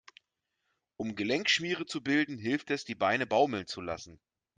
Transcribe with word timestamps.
Um 0.97 1.15
Gelenkschmiere 1.15 1.85
zu 1.85 2.01
bilden, 2.01 2.39
hilft 2.39 2.71
es, 2.71 2.85
die 2.85 2.95
Beine 2.95 3.27
baumeln 3.27 3.67
zu 3.67 3.81
lassen. 3.81 4.19